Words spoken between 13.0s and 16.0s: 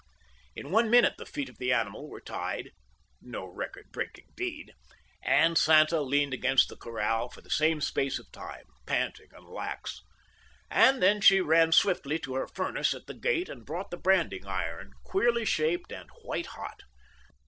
the gate and brought the branding iron, queerly shaped